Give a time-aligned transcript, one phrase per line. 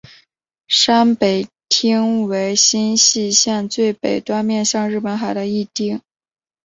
[0.67, 6.01] 山北町为新舄县最北端面向日本海的一町。